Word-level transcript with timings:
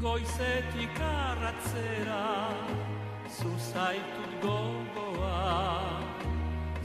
goizetik 0.00 0.96
arratzera 1.04 2.24
Zuzaitut 3.36 4.32
gogoa. 4.42 5.42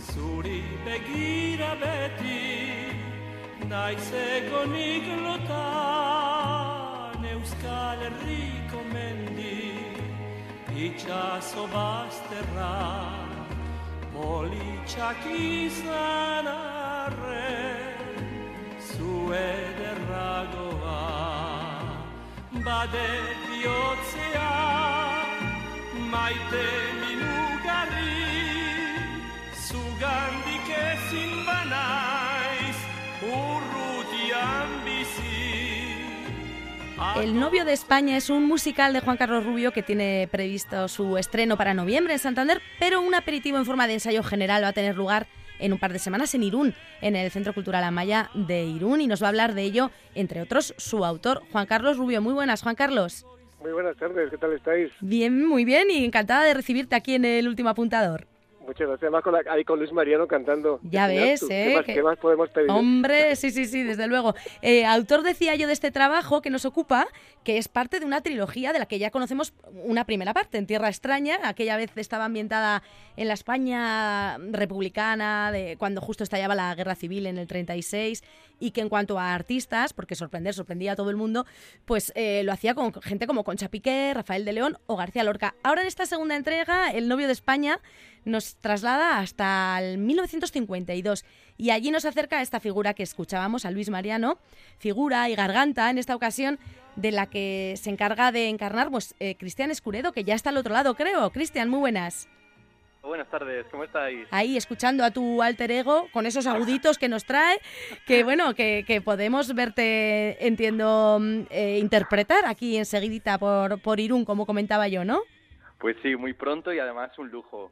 Zuri 0.08 0.64
begira 0.86 1.72
beti 1.84 2.44
Naiz 3.70 4.08
egonik 4.24 5.08
lotan 5.24 7.22
Euskal 7.34 8.00
Herriko 8.06 8.80
mendi 8.94 9.62
Itxaso 10.88 11.64
bazterra. 11.76 12.76
Politxak 14.14 15.22
izan 15.40 16.48
arren 16.52 18.20
Zu 18.92 19.14
El 37.22 37.40
novio 37.40 37.66
de 37.66 37.74
España 37.74 38.18
es 38.18 38.32
un 38.32 38.48
musical 38.48 38.94
de 38.94 39.02
Juan 39.02 39.18
Carlos 39.18 39.46
Rubio 39.46 39.72
que 39.72 39.84
tiene 39.84 40.28
previsto 40.32 40.88
su 40.88 41.18
estreno 41.18 41.58
para 41.58 41.76
noviembre 41.76 42.14
en 42.14 42.20
Santander, 42.20 42.64
pero 42.80 43.00
un 43.00 43.14
aperitivo 43.14 43.60
en 43.60 43.66
forma 43.66 43.86
de 43.86 43.94
ensayo 43.94 44.24
general 44.24 44.64
va 44.64 44.70
a 44.70 44.74
tener 44.74 44.96
lugar 44.96 45.28
en 45.60 45.74
un 45.74 45.80
par 45.80 45.94
de 45.94 46.00
semanas 46.00 46.34
en 46.36 46.44
Irún, 46.44 46.74
en 47.02 47.16
el 47.16 47.32
Centro 47.32 47.54
Cultural 47.54 47.84
Amaya 47.84 48.30
de 48.34 48.66
Irún, 48.66 49.02
y 49.02 49.08
nos 49.08 49.22
va 49.22 49.28
a 49.28 49.30
hablar 49.30 49.54
de 49.54 49.64
ello, 49.64 49.92
entre 50.14 50.42
otros, 50.42 50.74
su 50.78 51.06
autor, 51.06 51.42
Juan 51.52 51.66
Carlos 51.66 51.98
Rubio. 51.98 52.22
Muy 52.22 52.34
buenas, 52.34 52.62
Juan 52.62 52.76
Carlos. 52.76 53.26
Muy 53.62 53.72
buenas 53.72 53.98
tardes, 53.98 54.30
¿qué 54.30 54.38
tal 54.38 54.54
estáis? 54.54 54.92
Bien, 55.02 55.46
muy 55.46 55.66
bien, 55.66 55.90
y 55.90 56.06
encantada 56.06 56.44
de 56.44 56.54
recibirte 56.54 56.96
aquí 56.96 57.16
en 57.16 57.26
el 57.26 57.48
último 57.48 57.70
apuntador. 57.70 58.28
Muchas 58.66 58.88
gracias. 58.88 59.04
Además, 59.04 59.24
con 59.24 59.34
la- 59.34 59.44
ahí 59.52 59.64
con 59.64 59.78
Luis 59.80 59.92
Mariano 59.92 60.28
cantando. 60.28 60.80
Ya 60.84 61.08
ves. 61.08 61.44
¿eh? 61.44 61.48
¿Qué 61.70 61.76
más, 61.76 61.86
que- 61.86 61.94
qué 61.94 62.04
más 62.04 62.18
podemos 62.18 62.50
pedir? 62.50 62.70
Hombre, 62.72 63.36
sí, 63.36 63.52
sí, 63.52 63.66
sí, 63.66 63.84
desde 63.84 64.08
luego. 64.08 64.34
Eh, 64.62 64.86
autor, 64.86 65.22
decía 65.24 65.56
yo, 65.56 65.68
de 65.68 65.74
este 65.74 65.92
trabajo 65.92 66.42
que 66.42 66.50
nos 66.50 66.66
ocupa, 66.66 67.08
que 67.44 67.58
es 67.58 67.68
parte 67.68 68.00
de 68.00 68.06
una 68.06 68.22
trilogía 68.22 68.74
de 68.74 68.80
la 68.80 68.86
que 68.88 68.98
ya 69.00 69.12
conocemos 69.12 69.54
una 69.84 70.06
primera 70.06 70.34
parte, 70.34 70.58
en 70.58 70.66
Tierra 70.68 70.90
Extraña. 70.90 71.38
Aquella 71.44 71.78
vez 71.78 71.92
estaba 71.96 72.26
ambientada 72.26 72.82
en 73.18 73.28
la 73.28 73.34
España 73.36 74.38
republicana, 74.52 75.52
de 75.52 75.76
cuando 75.78 76.02
justo 76.02 76.24
estallaba 76.24 76.56
la 76.56 76.74
guerra 76.76 76.96
civil 76.96 77.28
en 77.28 77.38
el 77.38 77.48
36, 77.48 78.24
y 78.60 78.72
que 78.72 78.82
en 78.82 78.90
cuanto 78.90 79.20
a 79.20 79.34
artistas, 79.34 79.94
porque 79.94 80.16
sorprender, 80.16 80.54
sorprendía 80.54 80.94
a 80.94 80.96
todo 80.96 81.10
el 81.10 81.16
mundo, 81.18 81.46
pues 81.86 82.12
eh, 82.16 82.42
lo 82.44 82.52
hacía 82.52 82.74
con 82.74 82.94
gente 83.02 83.28
como 83.28 83.44
Concha 83.44 83.70
Piqué, 83.70 84.12
Rafael 84.14 84.46
de 84.46 84.54
León 84.54 84.78
o 84.88 84.96
García 84.96 85.24
Lorca. 85.24 85.56
Ahora 85.62 85.82
en 85.82 85.88
esta 85.88 86.06
segunda 86.06 86.36
entrega, 86.36 86.92
El 86.92 87.08
novio 87.08 87.28
de 87.28 87.34
España 87.34 87.80
nos 88.26 88.58
traslada 88.58 89.20
hasta 89.20 89.80
el 89.82 89.98
1952 89.98 91.24
y 91.58 91.70
allí 91.70 91.92
nos 91.92 92.06
acerca 92.06 92.40
a 92.40 92.42
esta 92.42 92.60
figura 92.60 92.94
que 92.94 93.04
escuchábamos, 93.04 93.66
a 93.66 93.72
Luis 93.72 93.90
Mariano, 93.90 94.38
figura 94.78 95.30
y 95.30 95.36
garganta 95.36 95.90
en 95.90 95.98
esta 95.98 96.16
ocasión 96.16 96.60
de 96.96 97.12
la 97.12 97.28
que 97.28 97.76
se 97.78 97.90
encarga 97.90 98.32
de 98.32 98.50
encarnar 98.50 98.90
pues, 98.90 99.16
eh, 99.20 99.36
Cristian 99.36 99.72
Escuredo, 99.72 100.12
que 100.12 100.24
ya 100.24 100.36
está 100.36 100.50
al 100.50 100.58
otro 100.58 100.74
lado, 100.74 100.96
creo. 100.96 101.30
Cristian, 101.32 101.70
muy 101.70 101.80
buenas. 101.80 102.30
Buenas 103.06 103.30
tardes, 103.30 103.68
¿cómo 103.70 103.84
estáis? 103.84 104.28
Ahí 104.32 104.58
escuchando 104.58 105.04
a 105.04 105.12
tu 105.12 105.44
alter 105.44 105.70
ego 105.70 106.08
con 106.12 106.26
esos 106.26 106.48
aguditos 106.48 106.98
que 106.98 107.08
nos 107.08 107.24
trae, 107.24 107.60
que 108.08 108.24
bueno, 108.24 108.56
que, 108.56 108.84
que 108.88 109.00
podemos 109.00 109.54
verte, 109.54 110.44
entiendo, 110.48 111.20
mm, 111.22 111.42
eh, 111.52 111.78
interpretar 111.78 112.46
aquí 112.48 112.78
enseguidita 112.78 113.38
por, 113.38 113.80
por 113.80 114.00
Irún, 114.00 114.26
como 114.26 114.48
comentaba 114.48 114.88
yo, 114.88 115.06
¿no? 115.06 115.22
Pues 115.80 115.96
sí, 116.02 116.16
muy 116.16 116.34
pronto 116.34 116.74
y 116.74 116.80
además 116.80 117.12
un 117.20 117.30
lujo. 117.30 117.70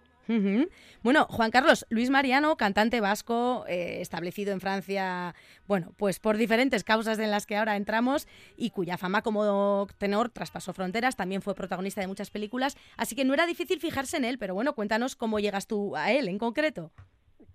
Bueno, 1.01 1.25
Juan 1.29 1.51
Carlos, 1.51 1.85
Luis 1.89 2.09
Mariano, 2.09 2.55
cantante 2.55 3.01
vasco, 3.01 3.65
eh, 3.67 3.97
establecido 4.01 4.53
en 4.53 4.61
Francia, 4.61 5.35
bueno, 5.67 5.93
pues 5.97 6.19
por 6.19 6.37
diferentes 6.37 6.83
causas 6.83 7.19
en 7.19 7.31
las 7.31 7.45
que 7.45 7.57
ahora 7.57 7.75
entramos 7.75 8.27
y 8.55 8.69
cuya 8.69 8.97
fama 8.97 9.21
como 9.21 9.87
tenor 9.97 10.29
traspasó 10.29 10.73
fronteras, 10.73 11.15
también 11.15 11.41
fue 11.41 11.55
protagonista 11.55 12.01
de 12.01 12.07
muchas 12.07 12.31
películas, 12.31 12.77
así 12.97 13.15
que 13.15 13.25
no 13.25 13.33
era 13.33 13.45
difícil 13.45 13.79
fijarse 13.79 14.17
en 14.17 14.25
él, 14.25 14.37
pero 14.37 14.53
bueno, 14.53 14.73
cuéntanos 14.75 15.15
cómo 15.15 15.39
llegas 15.39 15.67
tú 15.67 15.95
a 15.95 16.11
él 16.11 16.27
en 16.27 16.37
concreto. 16.37 16.91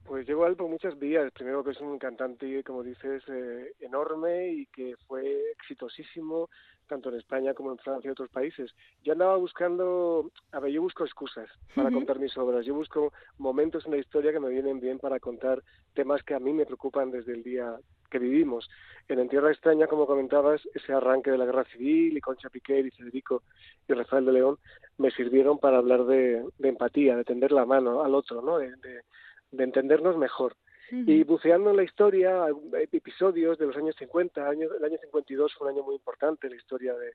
Pues 0.08 0.26
llegó 0.26 0.46
a 0.46 0.48
él 0.48 0.56
por 0.56 0.70
muchas 0.70 0.98
vías. 0.98 1.30
Primero 1.32 1.62
que 1.62 1.72
es 1.72 1.80
un 1.82 1.98
cantante, 1.98 2.64
como 2.64 2.82
dices, 2.82 3.22
eh, 3.28 3.74
enorme 3.80 4.48
y 4.48 4.66
que 4.66 4.96
fue 5.06 5.50
exitosísimo 5.52 6.48
tanto 6.88 7.10
en 7.10 7.16
España 7.16 7.54
como 7.54 7.70
en 7.70 7.78
Francia 7.78 8.08
y 8.08 8.12
otros 8.12 8.30
países. 8.30 8.74
Yo 9.04 9.12
andaba 9.12 9.36
buscando, 9.36 10.30
a 10.52 10.58
ver, 10.60 10.72
yo 10.72 10.82
busco 10.82 11.04
excusas 11.04 11.48
para 11.76 11.90
contar 11.94 12.18
mis 12.18 12.36
obras. 12.36 12.64
Yo 12.66 12.74
busco 12.74 13.12
momentos 13.38 13.84
en 13.86 13.92
la 13.92 13.98
historia 13.98 14.32
que 14.32 14.40
me 14.40 14.48
vienen 14.48 14.80
bien 14.80 14.98
para 14.98 15.20
contar 15.20 15.62
temas 15.94 16.22
que 16.24 16.34
a 16.34 16.40
mí 16.40 16.52
me 16.52 16.66
preocupan 16.66 17.10
desde 17.10 17.32
el 17.34 17.42
día 17.44 17.76
que 18.10 18.18
vivimos. 18.18 18.68
En 19.08 19.18
En 19.20 19.28
Tierra 19.28 19.50
Extraña, 19.52 19.86
como 19.86 20.06
comentabas, 20.06 20.60
ese 20.74 20.92
arranque 20.92 21.30
de 21.30 21.38
la 21.38 21.44
Guerra 21.44 21.64
Civil 21.64 22.16
y 22.16 22.20
Concha 22.20 22.48
Piqué 22.50 22.80
y 22.80 22.90
Federico 22.90 23.42
y 23.86 23.92
Rafael 23.92 24.24
de 24.24 24.32
León 24.32 24.58
me 24.96 25.10
sirvieron 25.10 25.58
para 25.58 25.78
hablar 25.78 26.04
de, 26.06 26.44
de 26.58 26.68
empatía, 26.68 27.16
de 27.16 27.24
tender 27.24 27.52
la 27.52 27.64
mano 27.66 28.02
al 28.02 28.14
otro, 28.14 28.42
¿no? 28.42 28.58
de, 28.58 28.70
de- 28.76 29.02
de 29.50 29.64
entendernos 29.64 30.16
mejor. 30.18 30.56
Y 30.90 31.22
buceando 31.24 31.70
en 31.70 31.76
la 31.76 31.82
historia, 31.82 32.46
episodios 32.92 33.58
de 33.58 33.66
los 33.66 33.76
años 33.76 33.94
50, 33.98 34.48
año, 34.48 34.68
el 34.72 34.84
año 34.84 34.98
52 35.00 35.54
fue 35.54 35.68
un 35.68 35.74
año 35.74 35.84
muy 35.84 35.96
importante 35.96 36.46
en 36.46 36.54
la 36.54 36.58
historia 36.58 36.94
de, 36.94 37.06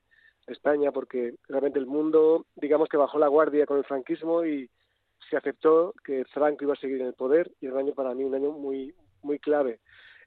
de 0.46 0.52
España 0.52 0.92
porque 0.92 1.34
realmente 1.48 1.78
el 1.78 1.86
mundo, 1.86 2.46
digamos 2.54 2.88
que 2.88 2.96
bajó 2.96 3.18
la 3.18 3.28
guardia 3.28 3.66
con 3.66 3.78
el 3.78 3.84
franquismo 3.84 4.44
y 4.44 4.70
se 5.30 5.36
aceptó 5.36 5.94
que 6.04 6.24
Franco 6.26 6.64
iba 6.64 6.74
a 6.74 6.76
seguir 6.76 7.00
en 7.00 7.08
el 7.08 7.14
poder 7.14 7.50
y 7.60 7.66
era 7.66 7.74
un 7.74 7.80
año 7.80 7.94
para 7.94 8.14
mí 8.14 8.24
un 8.24 8.34
año 8.34 8.52
muy 8.52 8.94
muy 9.22 9.38
clave. 9.38 9.80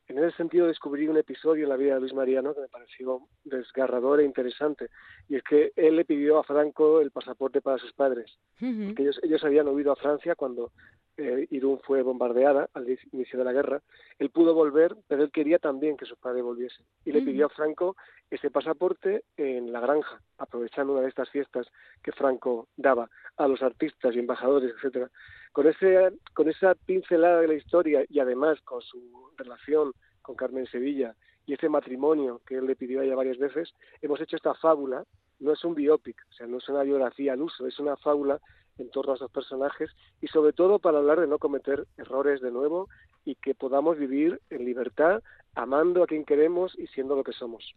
En 0.07 0.17
ese 0.17 0.35
sentido 0.37 0.67
descubrí 0.67 1.07
un 1.07 1.17
episodio 1.17 1.63
en 1.63 1.69
la 1.69 1.75
vida 1.75 1.95
de 1.95 1.99
Luis 1.99 2.13
Mariano 2.13 2.53
que 2.53 2.61
me 2.61 2.69
pareció 2.69 3.21
desgarrador 3.43 4.21
e 4.21 4.25
interesante 4.25 4.87
y 5.27 5.35
es 5.35 5.43
que 5.43 5.73
él 5.75 5.97
le 5.97 6.05
pidió 6.05 6.39
a 6.39 6.43
Franco 6.43 7.01
el 7.01 7.11
pasaporte 7.11 7.61
para 7.61 7.77
sus 7.77 7.93
padres 7.93 8.37
Ujú. 8.61 8.95
que 8.95 9.03
ellos, 9.03 9.19
ellos 9.21 9.43
habían 9.43 9.67
huido 9.67 9.91
a 9.91 9.97
Francia 9.97 10.35
cuando 10.35 10.71
eh, 11.17 11.47
Irún 11.49 11.79
fue 11.79 12.01
bombardeada 12.03 12.69
al 12.73 12.87
inicio 13.11 13.39
de 13.39 13.45
la 13.45 13.53
guerra. 13.53 13.81
Él 14.19 14.29
pudo 14.29 14.53
volver, 14.53 14.95
pero 15.07 15.23
él 15.23 15.31
quería 15.31 15.59
también 15.59 15.97
que 15.97 16.05
sus 16.05 16.17
padres 16.17 16.43
volviesen. 16.43 16.85
Y 17.05 17.11
le 17.11 17.21
pidió 17.21 17.47
a 17.47 17.49
Franco 17.49 17.95
ese 18.29 18.51
pasaporte 18.51 19.23
en 19.35 19.71
la 19.71 19.79
granja, 19.79 20.21
aprovechando 20.37 20.93
una 20.93 21.01
de 21.01 21.09
estas 21.09 21.29
fiestas 21.29 21.67
que 22.03 22.11
Franco 22.11 22.67
daba 22.77 23.09
a 23.37 23.47
los 23.47 23.61
artistas 23.61 24.15
y 24.15 24.19
embajadores, 24.19 24.73
etcétera. 24.75 25.09
Con, 25.51 25.67
ese, 25.67 26.11
con 26.33 26.49
esa 26.49 26.75
pincelada 26.75 27.41
de 27.41 27.47
la 27.47 27.55
historia 27.55 28.05
y 28.09 28.19
además 28.19 28.61
con 28.61 28.81
su 28.81 29.31
relación 29.37 29.93
con 30.21 30.35
Carmen 30.35 30.67
Sevilla 30.67 31.15
y 31.45 31.53
ese 31.53 31.69
matrimonio 31.69 32.41
que 32.45 32.55
él 32.55 32.67
le 32.67 32.75
pidió 32.75 32.99
a 32.99 33.05
ella 33.05 33.15
varias 33.15 33.37
veces, 33.37 33.73
hemos 34.01 34.19
hecho 34.21 34.35
esta 34.35 34.53
fábula 34.53 35.05
no 35.39 35.53
es 35.53 35.63
un 35.63 35.75
biopic, 35.75 36.17
o 36.29 36.33
sea, 36.33 36.47
no 36.47 36.57
es 36.57 36.67
una 36.67 36.83
biografía 36.83 37.33
al 37.33 37.41
uso, 37.41 37.67
es 37.67 37.79
una 37.79 37.95
fábula 37.97 38.39
en 38.77 38.89
torno 38.89 39.13
a 39.13 39.15
esos 39.15 39.31
personajes 39.31 39.89
y 40.21 40.27
sobre 40.27 40.53
todo 40.53 40.79
para 40.79 40.99
hablar 40.99 41.19
de 41.19 41.27
no 41.27 41.39
cometer 41.39 41.87
errores 41.97 42.41
de 42.41 42.51
nuevo 42.51 42.89
y 43.25 43.35
que 43.35 43.55
podamos 43.55 43.97
vivir 43.97 44.39
en 44.49 44.65
libertad, 44.65 45.21
amando 45.57 46.03
a 46.03 46.07
quien 46.07 46.23
queremos 46.23 46.73
y 46.77 46.85
siendo 46.87 47.15
lo 47.15 47.23
que 47.23 47.31
somos. 47.33 47.73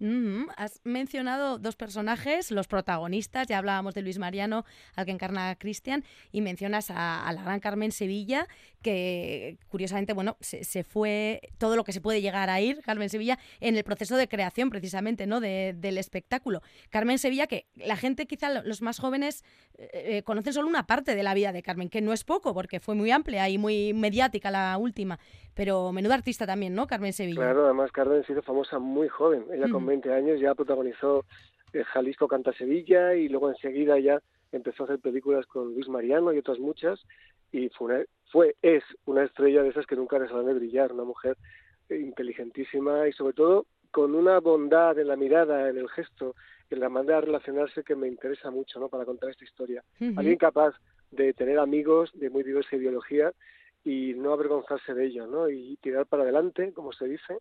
Has 0.56 0.80
mencionado 0.84 1.58
dos 1.58 1.76
personajes, 1.76 2.50
los 2.50 2.68
protagonistas, 2.68 3.48
ya 3.48 3.58
hablábamos 3.58 3.94
de 3.94 4.02
Luis 4.02 4.18
Mariano, 4.18 4.64
al 4.96 5.06
que 5.06 5.12
encarna 5.12 5.48
a 5.50 5.56
Cristian, 5.56 6.04
y 6.30 6.42
mencionas 6.42 6.91
a, 6.91 7.30
la 7.32 7.42
gran 7.42 7.59
Carmen 7.60 7.91
Sevilla, 7.91 8.47
que 8.82 9.56
curiosamente, 9.68 10.12
bueno, 10.12 10.36
se, 10.41 10.84
fue 10.84 11.41
todo 11.59 11.74
lo 11.77 11.84
que 11.84 11.92
se 11.92 12.00
puede 12.00 12.21
llegar 12.21 12.50
a 12.50 12.60
ir, 12.60 12.80
Carmen 12.82 13.09
Sevilla, 13.09 13.38
en 13.60 13.77
el 13.77 13.84
proceso 13.84 14.16
de 14.16 14.28
creación 14.28 14.68
precisamente, 14.71 15.27
¿no?, 15.27 15.41
de- 15.41 15.74
del 15.77 15.97
espectáculo. 15.98 16.60
Carmen 16.91 17.18
Sevilla, 17.18 17.47
que 17.47 17.66
la 17.77 17.97
gente, 17.97 18.27
quizá 18.27 18.50
lo- 18.50 18.62
los 18.62 18.82
más 18.82 18.98
jóvenes, 18.98 19.42
eh, 19.78 20.18
eh, 20.18 20.22
conocen 20.22 20.53
solo 20.53 20.68
una 20.68 20.86
parte 20.86 21.15
de 21.15 21.22
la 21.22 21.32
vida 21.34 21.53
de 21.53 21.62
Carmen, 21.62 21.88
que 21.88 22.00
no 22.03 22.12
es 22.12 22.24
poco, 22.24 22.53
porque 22.53 22.78
fue 22.80 22.94
muy 22.94 23.10
amplia 23.10 23.48
y 23.48 23.56
muy 23.59 23.94
mediática 23.94 24.50
la 24.50 24.77
última, 24.78 25.18
pero 25.54 25.92
menuda 25.92 26.14
artista 26.14 26.47
también, 26.47 26.74
¿no, 26.74 26.86
Carmen 26.86 27.12
Sevilla? 27.12 27.41
Claro, 27.42 27.64
además 27.66 27.92
Carmen 27.92 28.24
se 28.24 28.32
hizo 28.32 28.42
famosa 28.42 28.78
muy 28.78 29.08
joven, 29.08 29.44
ella 29.52 29.68
con 29.68 29.82
Ujú. 29.82 29.86
20 29.86 30.12
años 30.12 30.41
ya 30.41 30.54
protagonizó 30.54 31.24
eh, 31.72 31.84
Jalisco 31.84 32.26
canta 32.28 32.52
Sevilla 32.54 33.14
y 33.14 33.28
luego 33.28 33.48
enseguida 33.50 33.98
ya 33.98 34.20
empezó 34.52 34.82
a 34.82 34.86
hacer 34.86 34.98
películas 34.98 35.47
con 35.47 35.72
Luis 35.74 35.88
Mariano 35.88 36.32
y 36.32 36.38
otras 36.38 36.58
muchas 36.58 37.00
y 37.52 37.68
fue, 37.70 37.94
una- 37.94 38.04
fue 38.32 38.56
es 38.62 38.82
una 39.06 39.24
estrella 39.24 39.62
de 39.62 39.68
esas 39.70 39.86
que 39.86 39.97
nunca 39.97 40.18
dejarán 40.18 40.47
de 40.47 40.54
brillar, 40.54 40.92
una 40.92 41.04
mujer 41.04 41.36
eh, 41.88 41.96
inteligentísima 41.98 43.06
y 43.08 43.12
sobre 43.12 43.34
todo 43.34 43.66
con 43.91 44.14
una 44.14 44.38
bondad 44.38 44.98
en 44.98 45.08
la 45.08 45.16
mirada, 45.16 45.68
en 45.68 45.76
el 45.78 45.88
gesto, 45.88 46.36
en 46.70 46.78
la 46.80 46.88
manera 46.88 47.16
de 47.16 47.26
relacionarse 47.26 47.82
que 47.82 47.96
me 47.96 48.06
interesa 48.08 48.50
mucho 48.50 48.78
¿no? 48.78 48.88
para 48.88 49.04
contar 49.04 49.30
esta 49.30 49.44
historia. 49.44 49.82
Alguien 50.16 50.36
capaz 50.36 50.74
de 51.10 51.32
tener 51.34 51.58
amigos 51.58 52.10
de 52.14 52.30
muy 52.30 52.44
diversa 52.44 52.76
ideología 52.76 53.32
y 53.82 54.12
no 54.15 54.32
avergonzarse 54.34 54.92
de 54.92 55.06
ello, 55.06 55.27
¿no? 55.27 55.48
Y 55.48 55.78
tirar 55.80 56.06
para 56.06 56.22
adelante, 56.22 56.72
como 56.74 56.92
se 56.92 57.06
dice, 57.06 57.38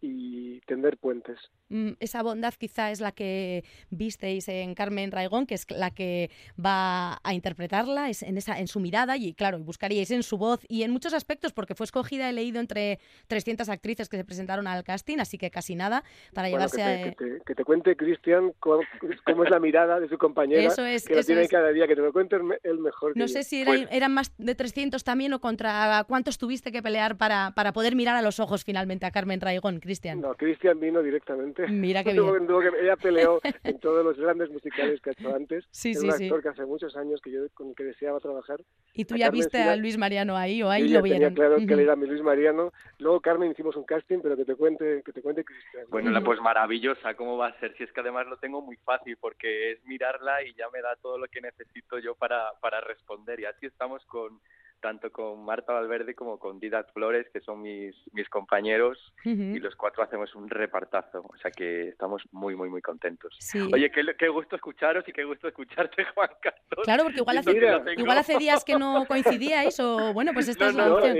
y 0.00 0.60
tender 0.62 0.96
puentes. 0.96 1.38
Mm, 1.68 1.92
esa 2.00 2.22
bondad 2.22 2.54
quizá 2.54 2.90
es 2.90 3.00
la 3.00 3.12
que 3.12 3.64
visteis 3.90 4.48
en 4.48 4.74
Carmen 4.74 5.12
Raigón, 5.12 5.46
que 5.46 5.54
es 5.54 5.70
la 5.70 5.92
que 5.92 6.30
va 6.62 7.20
a 7.22 7.34
interpretarla 7.34 8.10
es 8.10 8.22
en, 8.22 8.36
esa, 8.36 8.58
en 8.58 8.66
su 8.66 8.80
mirada 8.80 9.16
y, 9.16 9.34
claro, 9.34 9.58
buscaríais 9.60 10.10
en 10.10 10.22
su 10.22 10.38
voz 10.38 10.64
y 10.68 10.82
en 10.82 10.90
muchos 10.90 11.14
aspectos, 11.14 11.52
porque 11.52 11.74
fue 11.74 11.84
escogida, 11.84 12.28
he 12.28 12.32
leído, 12.32 12.60
entre 12.60 12.98
300 13.28 13.68
actrices 13.68 14.08
que 14.08 14.16
se 14.16 14.24
presentaron 14.24 14.66
al 14.66 14.82
casting, 14.82 15.18
así 15.18 15.38
que 15.38 15.50
casi 15.50 15.76
nada 15.76 16.02
para 16.34 16.48
llevarse 16.48 16.82
a... 16.82 17.12
Que 17.12 17.54
te, 17.54 17.64
cuente, 17.64 17.96
Cristian, 17.96 18.52
cómo, 18.58 18.82
es 18.82 19.50
la 19.50 19.60
mirada 19.60 20.00
de 20.00 20.08
su 20.08 20.18
compañera, 20.18 20.62
eso 20.62 20.84
es, 20.84 21.06
que 21.06 21.14
lo 21.14 21.22
tiene 21.22 21.48
cada 21.48 21.70
día, 21.70 21.86
que 21.86 21.94
te 21.94 22.02
lo 22.02 22.12
cuente 22.12 22.36
el 22.64 22.78
mejor. 22.78 23.16
No 23.16 23.28
sé 23.28 23.44
si 23.44 23.64
eran 23.90 24.12
más 24.12 24.32
de 24.36 24.54
300 24.54 25.04
también 25.04 25.32
o 25.32 25.40
contra 25.40 25.75
cuántos 26.06 26.38
tuviste 26.38 26.72
que 26.72 26.82
pelear 26.82 27.16
para, 27.16 27.52
para 27.54 27.72
poder 27.72 27.94
mirar 27.94 28.16
a 28.16 28.22
los 28.22 28.40
ojos 28.40 28.64
finalmente 28.64 29.06
a 29.06 29.10
Carmen 29.10 29.40
Raigón, 29.40 29.80
Cristian. 29.80 30.20
No, 30.20 30.34
Cristian 30.34 30.80
vino 30.80 31.02
directamente. 31.02 31.66
Mira 31.68 32.04
qué 32.04 32.12
bien. 32.12 32.48
ella 32.82 32.96
peleó 32.96 33.40
en 33.64 33.78
todos 33.80 34.04
los 34.04 34.16
grandes 34.16 34.50
musicales 34.50 35.00
que 35.00 35.10
ha 35.10 35.12
hecho 35.12 35.34
antes. 35.34 35.64
Sí, 35.70 35.90
es 35.90 36.00
sí, 36.00 36.06
un 36.06 36.12
sí. 36.12 36.24
actor 36.24 36.42
que 36.42 36.48
hace 36.48 36.66
muchos 36.66 36.96
años 36.96 37.20
que 37.20 37.30
yo 37.30 37.40
con 37.54 37.68
el 37.68 37.74
que 37.74 37.84
deseaba 37.84 38.20
trabajar. 38.20 38.60
¿Y 38.92 39.04
tú 39.04 39.16
ya 39.16 39.30
viste 39.30 39.62
a 39.62 39.76
Luis 39.76 39.98
Mariano 39.98 40.36
ahí 40.36 40.62
o 40.62 40.70
ahí 40.70 40.88
lo 40.88 41.02
vieron? 41.02 41.34
claro 41.34 41.56
que 41.56 41.74
él 41.74 41.80
era 41.80 41.96
mi 41.96 42.06
Luis 42.06 42.22
Mariano. 42.22 42.72
Luego 42.98 43.20
Carmen 43.20 43.50
hicimos 43.50 43.76
un 43.76 43.84
casting, 43.84 44.20
pero 44.22 44.36
que 44.36 44.44
te 44.44 44.54
cuente, 44.54 45.02
que 45.04 45.12
te 45.12 45.22
cuente 45.22 45.44
Cristian. 45.44 45.86
Bueno, 45.88 46.10
la 46.10 46.22
pues 46.22 46.40
maravillosa, 46.40 47.14
¿cómo 47.14 47.36
va 47.36 47.48
a 47.48 47.60
ser? 47.60 47.76
Si 47.76 47.84
es 47.84 47.92
que 47.92 48.00
además 48.00 48.26
lo 48.26 48.36
tengo 48.38 48.62
muy 48.62 48.76
fácil 48.76 49.16
porque 49.18 49.72
es 49.72 49.84
mirarla 49.84 50.42
y 50.42 50.54
ya 50.54 50.66
me 50.72 50.80
da 50.80 50.96
todo 50.96 51.18
lo 51.18 51.26
que 51.28 51.40
necesito 51.40 51.98
yo 51.98 52.14
para, 52.14 52.52
para 52.60 52.80
responder. 52.80 53.40
Y 53.40 53.44
así 53.44 53.66
estamos 53.66 54.04
con 54.06 54.40
tanto 54.80 55.10
con 55.10 55.44
Marta 55.44 55.72
Valverde 55.72 56.14
como 56.14 56.38
con 56.38 56.58
Didac 56.58 56.92
Flores, 56.92 57.26
que 57.32 57.40
son 57.40 57.62
mis, 57.62 57.94
mis 58.12 58.28
compañeros, 58.28 59.12
y 59.24 59.58
los 59.58 59.74
cuatro 59.76 60.02
hacemos 60.02 60.34
un 60.34 60.48
repartazo. 60.48 61.22
O 61.22 61.36
sea 61.38 61.50
que 61.50 61.88
estamos 61.88 62.22
muy, 62.32 62.54
muy, 62.56 62.68
muy 62.68 62.82
contentos. 62.82 63.38
Oye, 63.72 63.90
qué, 63.90 64.02
qué, 64.18 64.28
gusto 64.28 64.56
escucharos 64.56 65.06
y 65.08 65.12
qué 65.12 65.24
gusto 65.24 65.48
escucharte, 65.48 66.04
Juan 66.14 66.30
Carlos. 66.40 66.84
Claro, 66.84 67.04
porque 67.04 67.20
igual 67.20 67.38
hace, 67.38 67.52
igual 67.96 68.18
hace 68.18 68.38
días 68.38 68.64
que 68.64 68.78
no 68.78 69.04
coincidíais, 69.06 69.78
o 69.80 70.12
bueno, 70.12 70.32
pues 70.32 70.48
esta 70.48 70.68
es 70.68 70.74
la 70.74 70.94
opción. 70.94 71.16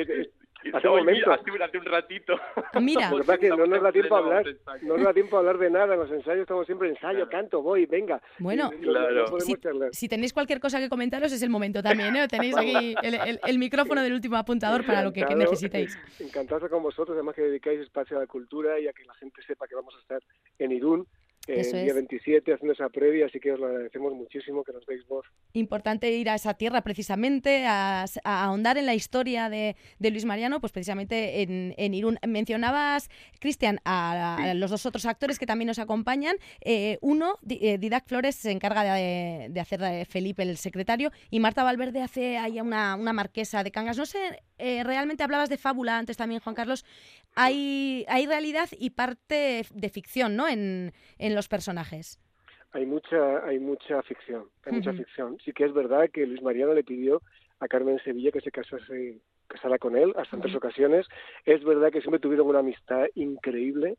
Hace 0.74 0.88
un 0.88 0.98
momento. 0.98 1.32
Hace 1.32 1.78
un 1.78 1.84
ratito. 1.84 2.34
Ah, 2.72 2.80
mira. 2.80 3.10
que 3.40 3.48
no 3.48 3.66
nos 3.66 3.82
da 3.82 3.92
tiempo 3.92 4.16
a 4.16 4.18
hablar. 4.18 4.44
No 4.82 4.96
nos 4.96 5.04
da 5.04 5.12
tiempo 5.12 5.36
a 5.36 5.40
hablar 5.40 5.58
de 5.58 5.70
nada. 5.70 5.94
En 5.94 6.00
los 6.00 6.10
ensayos 6.10 6.42
estamos 6.42 6.66
siempre 6.66 6.88
ensayo, 6.88 7.28
canto, 7.28 7.62
voy, 7.62 7.86
venga. 7.86 8.20
Bueno, 8.38 8.70
si, 9.92 10.08
tenéis 10.08 10.32
cualquier 10.32 10.60
cosa 10.60 10.78
que 10.78 10.88
comentaros 10.88 11.32
es 11.32 11.42
el 11.42 11.50
momento 11.50 11.82
también. 11.82 12.16
¿eh? 12.16 12.28
Tenéis 12.28 12.56
aquí 12.56 12.94
el, 13.02 13.58
micrófono 13.58 14.02
del 14.02 14.12
último 14.12 14.36
apuntador 14.36 14.84
para 14.84 15.02
lo 15.02 15.12
que, 15.12 15.24
necesitéis. 15.34 15.98
Encantado 16.20 16.68
con 16.68 16.82
vosotros, 16.82 17.14
además 17.14 17.34
que 17.34 17.42
dedicáis 17.42 17.80
espacio 17.80 18.16
a 18.16 18.20
la 18.20 18.26
cultura 18.26 18.78
y 18.78 18.88
a 18.88 18.92
que 18.92 19.04
la 19.04 19.14
gente 19.14 19.42
sepa 19.42 19.66
que 19.66 19.74
vamos 19.74 19.94
a 19.94 19.98
estar 20.00 20.22
en 20.58 20.72
Irún 20.72 21.06
el 21.46 21.84
día 21.84 21.94
27 21.94 22.52
haciendo 22.52 22.72
esa 22.72 22.88
previa, 22.88 23.26
así 23.26 23.38
que 23.38 23.52
os 23.52 23.60
lo 23.60 23.66
agradecemos 23.66 24.12
muchísimo 24.14 24.64
que 24.64 24.72
nos 24.72 24.84
deis 24.86 25.06
voz. 25.06 25.26
Importante 25.52 26.10
ir 26.10 26.28
a 26.28 26.34
esa 26.34 26.54
tierra 26.54 26.82
precisamente, 26.82 27.64
a, 27.66 28.04
ahondar 28.24 28.78
en 28.78 28.86
la 28.86 28.94
historia 28.94 29.48
de, 29.48 29.76
Luis 30.00 30.24
Mariano, 30.24 30.60
pues 30.60 30.72
precisamente 30.72 31.42
en, 31.42 31.94
Irún. 31.94 32.18
Mencionabas, 32.26 33.08
Cristian, 33.40 33.80
a, 33.84 34.54
los 34.54 34.70
dos 34.70 34.86
otros 34.86 35.06
actores 35.06 35.38
que 35.38 35.46
también 35.46 35.66
nos 35.66 35.78
acompañan. 35.78 36.36
Eh, 36.60 36.98
uno, 37.00 37.36
eh, 37.48 37.78
Didac 37.78 38.06
Flores, 38.06 38.34
se 38.34 38.50
encarga 38.50 38.82
de, 38.94 39.60
hacer 39.60 39.80
de 39.80 40.04
Felipe 40.04 40.42
el 40.42 40.56
secretario 40.56 41.10
y 41.30 41.40
Marta 41.40 41.62
Valverde 41.62 42.02
hace 42.02 42.38
ahí 42.38 42.60
una, 42.60 42.96
una 42.96 43.12
marquesa 43.12 43.62
de 43.62 43.70
Cangas. 43.70 43.98
No 43.98 44.06
sé, 44.06 44.42
eh, 44.58 44.82
realmente 44.84 45.22
hablabas 45.22 45.48
de 45.48 45.58
fábula 45.58 45.98
antes 45.98 46.16
también, 46.16 46.40
Juan 46.40 46.54
Carlos. 46.54 46.84
Hay, 47.34 48.04
hay 48.08 48.26
realidad 48.26 48.68
y 48.78 48.90
parte 48.90 49.66
de 49.72 49.88
ficción, 49.90 50.36
¿no? 50.36 50.48
En, 50.48 50.94
en 51.18 51.34
los 51.36 51.48
personajes. 51.48 52.18
Hay 52.72 52.84
mucha, 52.84 53.44
hay 53.46 53.60
mucha 53.60 54.02
ficción, 54.02 54.46
hay 54.64 54.72
mucha 54.72 54.92
ficción. 54.92 55.38
Sí 55.44 55.52
que 55.52 55.64
es 55.64 55.72
verdad 55.72 56.10
que 56.12 56.26
Luis 56.26 56.42
Mariano 56.42 56.74
le 56.74 56.82
pidió 56.82 57.22
a 57.60 57.68
Carmen 57.68 58.00
Sevilla 58.02 58.32
que 58.32 58.40
se 58.40 58.50
casase, 58.50 59.20
casara 59.46 59.78
con 59.78 59.96
él 59.96 60.12
hasta 60.16 60.36
en 60.36 60.42
tres 60.42 60.54
ocasiones. 60.56 61.06
Es 61.44 61.62
verdad 61.64 61.92
que 61.92 62.00
siempre 62.00 62.20
tuvieron 62.20 62.48
una 62.48 62.58
amistad 62.58 63.06
increíble. 63.14 63.96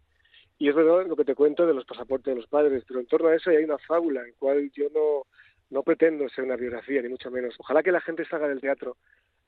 Y 0.60 0.70
es 0.70 0.76
verdad 0.76 1.06
lo 1.08 1.16
que 1.16 1.24
te 1.24 1.36
cuento 1.36 1.66
de 1.66 1.74
los 1.74 1.86
pasaportes 1.86 2.34
de 2.34 2.42
los 2.42 2.50
padres, 2.50 2.84
pero 2.88 3.00
en 3.00 3.06
torno 3.06 3.30
a 3.30 3.36
eso 3.36 3.52
hay 3.52 3.64
una 3.64 3.78
fábula 3.78 4.22
en 4.28 4.34
cual 4.40 4.72
yo 4.74 4.88
no, 4.94 5.28
no 5.70 5.84
pretendo 5.84 6.28
ser 6.30 6.46
una 6.46 6.56
biografía, 6.56 7.02
ni 7.02 7.10
mucho 7.10 7.30
menos. 7.30 7.56
Ojalá 7.60 7.84
que 7.84 7.92
la 7.92 8.02
gente 8.02 8.26
salga 8.26 8.48
del 8.48 8.62
teatro 8.62 8.98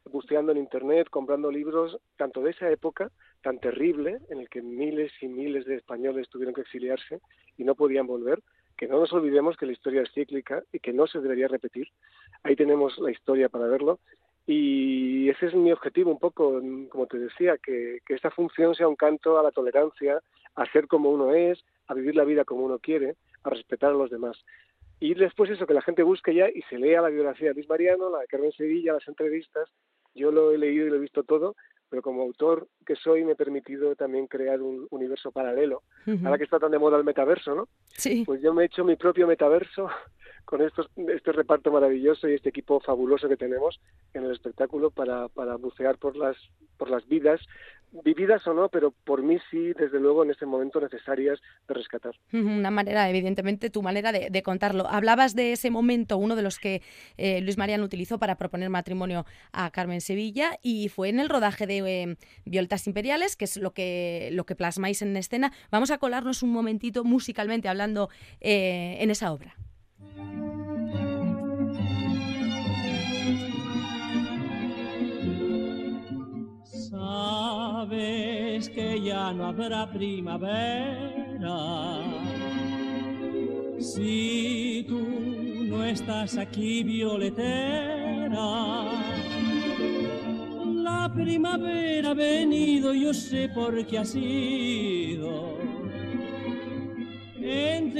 buceando 0.06 0.52
en 0.52 0.58
Internet, 0.58 1.08
comprando 1.10 1.52
libros, 1.52 2.00
tanto 2.18 2.42
de 2.42 2.52
esa 2.52 2.70
época 2.70 3.12
tan 3.42 3.60
terrible, 3.60 4.20
en 4.30 4.40
el 4.40 4.50
que 4.50 4.62
miles 4.62 5.12
y 5.22 5.28
miles 5.28 5.66
de 5.66 5.76
españoles 5.76 6.30
tuvieron 6.30 6.54
que 6.54 6.62
exiliarse 6.62 7.20
y 7.58 7.64
no 7.64 7.76
podían 7.76 8.08
volver, 8.08 8.42
que 8.78 8.88
no 8.88 9.00
nos 9.00 9.14
olvidemos 9.14 9.58
que 9.58 9.66
la 9.66 9.74
historia 9.74 10.02
es 10.02 10.12
cíclica 10.14 10.64
y 10.72 10.80
que 10.80 10.94
no 10.94 11.08
se 11.08 11.20
debería 11.20 11.48
repetir. 11.48 11.88
Ahí 12.44 12.56
tenemos 12.56 12.98
la 13.00 13.12
historia 13.12 13.50
para 13.50 13.68
verlo. 13.68 14.00
Y 14.48 15.30
ese 15.30 15.48
es 15.48 15.54
mi 15.54 15.72
objetivo 15.72 16.12
un 16.12 16.20
poco, 16.20 16.60
como 16.90 17.06
te 17.06 17.20
decía, 17.20 17.58
que, 17.58 18.00
que 18.06 18.16
esta 18.16 18.32
función 18.32 18.74
sea 18.74 18.88
un 18.88 18.96
canto 18.96 19.38
a 19.38 19.44
la 19.44 19.52
tolerancia, 19.52 20.22
a 20.56 20.66
ser 20.72 20.88
como 20.88 21.12
uno 21.12 21.34
es, 21.34 21.64
a 21.88 21.94
vivir 21.94 22.16
la 22.16 22.24
vida 22.24 22.46
como 22.46 22.66
uno 22.66 22.80
quiere, 22.80 23.16
a 23.44 23.50
respetar 23.50 23.92
a 23.92 23.98
los 23.98 24.10
demás. 24.10 24.38
Y 25.00 25.14
después 25.14 25.50
eso, 25.50 25.66
que 25.66 25.74
la 25.74 25.82
gente 25.82 26.04
busque 26.04 26.34
ya 26.34 26.50
y 26.50 26.62
se 26.64 26.78
lea 26.78 27.02
la 27.02 27.10
biografía 27.10 27.50
de 27.50 27.54
Luis 27.56 27.70
Mariano, 27.70 28.10
la 28.10 28.20
de 28.20 28.28
Carmen 28.28 28.52
Sevilla, 28.52 28.94
las 28.94 29.08
entrevistas. 29.08 29.70
Yo 30.14 30.32
lo 30.32 30.52
he 30.52 30.58
leído 30.58 30.88
y 30.88 30.90
lo 30.90 30.98
he 30.98 31.00
visto 31.00 31.24
todo, 31.24 31.56
pero 31.90 32.02
como 32.02 32.22
autor 32.22 32.68
que 32.86 32.96
soy 32.96 33.24
me 33.24 33.34
he 33.34 33.36
permitido 33.36 33.96
también 33.96 34.28
crear 34.28 34.62
un 34.62 34.88
universo 34.90 35.32
paralelo. 35.32 35.84
Ahora 36.24 36.38
que 36.38 36.44
está 36.44 36.60
tan 36.60 36.72
de 36.72 36.80
moda 36.80 36.98
el 36.98 37.04
metaverso, 37.04 37.56
¿no? 37.56 37.70
Sí. 37.88 38.24
Pues 38.26 38.42
yo 38.42 38.54
me 38.54 38.64
he 38.64 38.66
hecho 38.66 38.84
mi 38.84 38.96
propio 38.96 39.28
metaverso 39.28 39.90
con 40.50 40.64
estos, 40.64 40.90
este 40.96 41.32
reparto 41.32 41.72
maravilloso 41.72 42.28
y 42.28 42.34
este 42.34 42.50
equipo 42.50 42.80
fabuloso 42.80 43.30
que 43.30 43.38
tenemos 43.38 43.80
en 44.16 44.24
el 44.24 44.32
espectáculo 44.32 44.90
para, 44.90 45.28
para 45.28 45.58
bucear 45.58 46.00
por 46.00 46.18
las, 46.18 46.38
por 46.76 46.90
las 46.90 47.08
vidas 47.08 47.40
vividas 48.04 48.46
o 48.48 48.54
no, 48.56 48.68
pero 48.70 48.92
por 48.92 49.22
mí 49.22 49.38
sí, 49.52 49.74
desde 49.74 50.00
luego, 50.00 50.24
en 50.24 50.32
este 50.32 50.48
momento 50.48 50.82
necesarias 50.82 51.40
de 51.68 51.74
rescatar. 51.76 52.16
Una 52.34 52.72
manera, 52.72 53.08
evidentemente, 53.12 53.70
tu 53.70 53.84
manera 53.84 54.12
de, 54.12 54.44
contarlo. 54.44 54.88
Hablabas 54.88 55.36
de 55.36 55.52
ese 55.54 55.70
momento, 55.70 56.18
uno 56.18 56.36
de 56.36 56.42
los 56.42 56.58
que 56.58 56.82
eh, 57.18 57.42
Luis 57.42 57.60
Mariano 57.60 57.84
utilizó 57.84 58.18
para 58.18 58.36
proponer 58.36 58.72
matrimonio 58.72 59.26
a 59.52 59.70
Carmen 59.70 60.02
Sevilla, 60.02 60.58
y 60.64 60.90
fue 60.90 61.10
en 61.10 61.20
el 61.20 61.30
rodaje 61.30 61.68
de 61.68 61.78
eh, 61.80 62.18
Violetas 62.46 62.88
Imperiales, 62.88 63.36
que 63.36 63.46
es 63.46 63.58
lo 63.58 63.72
que, 63.72 64.30
lo 64.32 64.46
que 64.46 64.56
plasmáis 64.56 65.04
en 65.04 65.16
escena. 65.16 65.52
Vamos 65.70 65.92
a 65.92 66.00
colarnos 66.00 66.42
un 66.42 66.52
momentito 66.52 67.04
musicalmente 67.04 67.70
hablando 67.70 68.10
eh, 68.42 68.98
en 69.00 69.12
esa 69.12 69.32
obra. 69.32 69.56
Sabes 76.90 78.70
que 78.70 79.02
ya 79.02 79.32
no 79.34 79.46
habrá 79.46 79.90
primavera 79.92 81.10
si 83.80 84.86
tú 84.88 85.00
no 85.68 85.84
estás 85.84 86.38
aquí, 86.38 86.84
violetera. 86.84 88.38
La 90.84 91.12
primavera 91.14 92.12
ha 92.12 92.14
venido, 92.14 92.94
yo 92.94 93.14
sé 93.14 93.50
por 93.50 93.86
qué 93.86 94.00
ha 94.00 94.06
sido. 94.06 95.69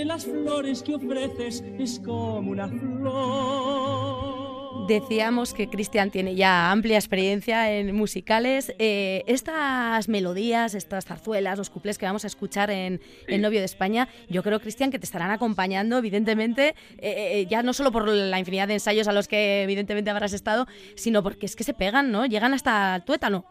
Las 0.06 0.26
flores 0.26 0.82
que 0.82 0.96
ofreces 0.96 1.64
es 1.78 2.00
como 2.00 2.52
una 2.52 2.68
flor 2.68 4.40
Decíamos 4.88 5.54
que 5.54 5.70
Cristian 5.70 6.10
tiene 6.10 6.34
ya 6.34 6.72
amplia 6.72 6.98
experiencia 6.98 7.72
en 7.72 7.96
musicales. 7.96 8.74
Eh, 8.80 9.24
estas 9.28 10.10
melodías, 10.10 10.74
estas 10.74 11.06
zarzuelas, 11.06 11.60
los 11.60 11.70
cuplés 11.70 12.00
que 12.00 12.08
vamos 12.08 12.24
a 12.24 12.28
escuchar 12.28 12.72
en 12.72 13.00
El 13.28 13.42
novio 13.42 13.60
de 13.60 13.66
España, 13.66 14.08
yo 14.30 14.42
creo, 14.42 14.60
Cristian, 14.60 14.90
que 14.90 14.98
te 14.98 15.06
estarán 15.06 15.30
acompañando, 15.30 16.00
evidentemente, 16.00 16.70
eh, 16.98 17.42
eh, 17.42 17.46
ya 17.48 17.62
no 17.62 17.74
solo 17.74 17.92
por 17.92 18.08
la 18.08 18.40
infinidad 18.40 18.68
de 18.68 18.76
ensayos 18.76 19.08
a 19.08 19.14
los 19.14 19.28
que 19.28 19.62
evidentemente 19.62 20.10
habrás 20.10 20.34
estado, 20.34 20.66
sino 20.96 21.22
porque 21.22 21.46
es 21.46 21.56
que 21.56 21.64
se 21.64 21.76
pegan, 21.76 22.12
¿no? 22.12 22.26
Llegan 22.26 22.56
hasta 22.56 22.96
el 22.96 23.04
tuétano. 23.04 23.46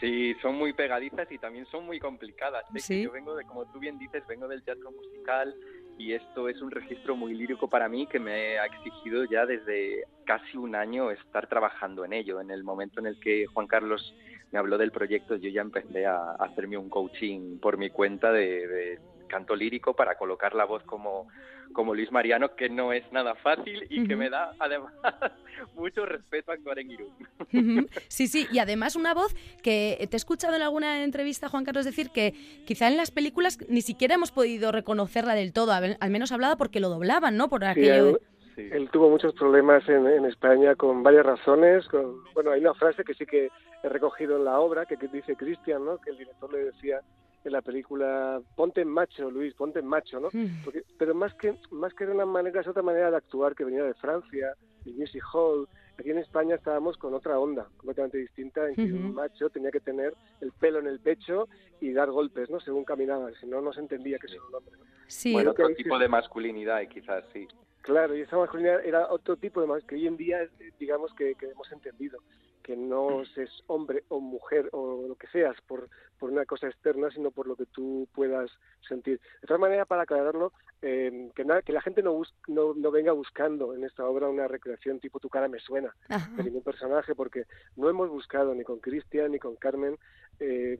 Sí, 0.00 0.34
son 0.40 0.54
muy 0.54 0.72
pegadizas 0.72 1.26
y 1.32 1.38
también 1.38 1.66
son 1.66 1.86
muy 1.86 1.98
complicadas. 1.98 2.64
Yo 2.88 3.10
vengo 3.10 3.34
de, 3.34 3.44
como 3.44 3.66
tú 3.66 3.80
bien 3.80 3.98
dices, 3.98 4.22
vengo 4.28 4.46
del 4.46 4.62
teatro 4.62 4.92
musical 4.92 5.56
y 5.98 6.12
esto 6.12 6.48
es 6.48 6.62
un 6.62 6.70
registro 6.70 7.16
muy 7.16 7.34
lírico 7.34 7.68
para 7.68 7.88
mí 7.88 8.06
que 8.06 8.20
me 8.20 8.58
ha 8.58 8.66
exigido 8.66 9.24
ya 9.24 9.44
desde 9.44 10.04
casi 10.24 10.56
un 10.56 10.76
año 10.76 11.10
estar 11.10 11.48
trabajando 11.48 12.04
en 12.04 12.12
ello. 12.12 12.40
En 12.40 12.50
el 12.50 12.62
momento 12.62 13.00
en 13.00 13.06
el 13.06 13.18
que 13.18 13.46
Juan 13.46 13.66
Carlos 13.66 14.14
me 14.52 14.58
habló 14.58 14.78
del 14.78 14.92
proyecto, 14.92 15.36
yo 15.36 15.50
ya 15.50 15.60
empecé 15.60 16.06
a, 16.06 16.32
hacerme 16.38 16.78
un 16.78 16.88
coaching 16.88 17.58
por 17.58 17.76
mi 17.76 17.90
cuenta 17.90 18.32
de, 18.32 18.98
canto 19.28 19.54
lírico 19.54 19.94
para 19.94 20.16
colocar 20.16 20.54
la 20.54 20.64
voz 20.64 20.82
como, 20.84 21.28
como 21.72 21.94
Luis 21.94 22.10
Mariano, 22.10 22.54
que 22.54 22.68
no 22.68 22.92
es 22.92 23.10
nada 23.12 23.34
fácil 23.36 23.86
y 23.88 24.06
que 24.06 24.16
me 24.16 24.30
da 24.30 24.52
además 24.58 24.92
mucho 25.74 26.04
respeto 26.04 26.52
actuar 26.52 26.78
en 26.78 26.90
Irún. 26.90 27.12
Sí, 28.08 28.26
sí, 28.26 28.46
y 28.50 28.58
además 28.58 28.96
una 28.96 29.14
voz 29.14 29.34
que 29.62 29.96
te 30.10 30.16
he 30.16 30.18
escuchado 30.18 30.56
en 30.56 30.62
alguna 30.62 31.04
entrevista, 31.04 31.48
Juan 31.48 31.64
Carlos, 31.64 31.84
decir 31.84 32.10
que 32.10 32.32
quizá 32.66 32.88
en 32.88 32.96
las 32.96 33.10
películas 33.10 33.58
ni 33.68 33.82
siquiera 33.82 34.14
hemos 34.14 34.32
podido 34.32 34.72
reconocerla 34.72 35.34
del 35.34 35.52
todo, 35.52 35.72
al 35.72 36.10
menos 36.10 36.32
hablaba 36.32 36.56
porque 36.56 36.80
lo 36.80 36.88
doblaban, 36.88 37.36
¿no? 37.36 37.48
Por 37.48 37.64
aquello... 37.64 38.18
Él 38.58 38.90
tuvo 38.90 39.08
muchos 39.08 39.34
problemas 39.34 39.88
en, 39.88 40.04
en, 40.08 40.24
España 40.24 40.74
con 40.74 41.04
varias 41.04 41.24
razones. 41.24 41.86
Con, 41.86 42.24
bueno, 42.34 42.50
hay 42.50 42.60
una 42.60 42.74
frase 42.74 43.04
que 43.04 43.14
sí 43.14 43.24
que 43.24 43.50
he 43.82 43.88
recogido 43.88 44.36
en 44.36 44.44
la 44.44 44.58
obra 44.58 44.84
que, 44.86 44.96
que 44.96 45.06
dice 45.06 45.36
Cristian, 45.36 45.84
¿no? 45.84 45.98
que 45.98 46.10
el 46.10 46.18
director 46.18 46.52
le 46.52 46.64
decía 46.64 47.00
en 47.44 47.52
la 47.52 47.62
película 47.62 48.40
ponte 48.56 48.80
en 48.80 48.88
macho 48.88 49.30
Luis 49.30 49.54
ponte 49.54 49.78
en 49.78 49.86
macho 49.86 50.20
no 50.20 50.28
mm. 50.32 50.64
Porque, 50.64 50.82
pero 50.98 51.14
más 51.14 51.34
que 51.34 51.54
más 51.70 51.94
que 51.94 52.06
de 52.06 52.12
una 52.12 52.26
manera 52.26 52.60
es 52.60 52.66
otra 52.66 52.82
manera 52.82 53.10
de 53.10 53.16
actuar 53.16 53.54
que 53.54 53.64
venía 53.64 53.84
de 53.84 53.94
Francia 53.94 54.54
el 54.86 54.94
music 54.94 55.22
hall. 55.32 55.68
Aquí 55.98 56.10
en 56.10 56.18
España 56.18 56.54
estábamos 56.54 56.96
con 56.96 57.12
otra 57.12 57.38
onda 57.38 57.66
completamente 57.76 58.18
distinta 58.18 58.68
en 58.68 58.76
que 58.76 58.92
un 58.92 59.14
macho 59.14 59.50
tenía 59.50 59.72
que 59.72 59.80
tener 59.80 60.14
el 60.40 60.52
pelo 60.52 60.78
en 60.78 60.86
el 60.86 61.00
pecho 61.00 61.48
y 61.80 61.92
dar 61.92 62.10
golpes 62.10 62.48
no 62.50 62.60
según 62.60 62.84
caminaba 62.84 63.30
si 63.40 63.46
no 63.46 63.60
no 63.60 63.72
se 63.72 63.80
entendía 63.80 64.18
que 64.18 64.28
era 64.32 64.42
un 64.48 64.54
hombre 64.54 64.74
sí. 65.08 65.32
bueno 65.32 65.50
otro 65.50 65.68
tipo 65.74 65.98
de 65.98 66.08
masculinidad 66.08 66.86
quizás 66.88 67.24
sí. 67.32 67.48
Claro, 67.82 68.14
y 68.14 68.20
esa 68.20 68.36
masculinidad 68.36 68.84
era 68.84 69.10
otro 69.10 69.36
tipo 69.36 69.60
de 69.60 69.66
más 69.66 69.82
que 69.84 69.94
hoy 69.94 70.06
en 70.06 70.16
día, 70.16 70.46
digamos 70.78 71.12
que, 71.14 71.34
que 71.36 71.46
hemos 71.46 71.72
entendido 71.72 72.18
que 72.68 72.76
no 72.76 73.22
es 73.22 73.62
hombre 73.66 74.04
o 74.08 74.20
mujer 74.20 74.68
o 74.72 75.06
lo 75.08 75.14
que 75.14 75.26
seas 75.28 75.56
por, 75.66 75.88
por 76.18 76.30
una 76.30 76.44
cosa 76.44 76.66
externa, 76.66 77.10
sino 77.10 77.30
por 77.30 77.46
lo 77.46 77.56
que 77.56 77.64
tú 77.64 78.06
puedas 78.14 78.50
sentir. 78.86 79.18
De 79.40 79.46
todas 79.46 79.62
maneras, 79.62 79.86
para 79.86 80.02
aclararlo, 80.02 80.52
eh, 80.82 81.30
que, 81.34 81.46
que 81.64 81.72
la 81.72 81.80
gente 81.80 82.02
no, 82.02 82.20
no, 82.46 82.74
no, 82.74 82.90
venga 82.90 83.12
buscando 83.12 83.74
en 83.74 83.84
esta 83.84 84.04
obra 84.06 84.28
una 84.28 84.46
recreación 84.48 85.00
tipo 85.00 85.18
Tu 85.18 85.30
cara 85.30 85.48
me 85.48 85.60
suena 85.60 85.96
de 86.36 86.44
ningún 86.44 86.62
personaje, 86.62 87.14
porque 87.14 87.44
no 87.76 87.88
hemos 87.88 88.10
buscado 88.10 88.54
ni 88.54 88.64
con 88.64 88.80
Cristian 88.80 89.32
ni 89.32 89.38
con 89.38 89.56
Carmen 89.56 89.96
eh, 90.38 90.78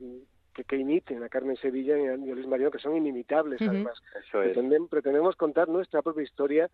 que, 0.53 0.65
que, 0.65 0.75
imiten 0.75 1.23
a 1.23 1.29
Carmen 1.29 1.57
Sevilla 1.57 1.97
ni 1.97 2.07
a, 2.07 2.35
Luis 2.35 2.45
Mariano, 2.45 2.69
que 2.69 2.77
son 2.77 2.95
inimitables 2.95 3.59
además. 3.63 3.99
Eso 4.27 4.43
es. 4.43 4.55
pretendemos 4.91 5.35
contar 5.35 5.67
nuestra 5.67 6.03
propia 6.03 6.21
historia 6.21 6.69